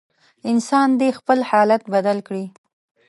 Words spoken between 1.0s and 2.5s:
خپل حالت بدل کړي.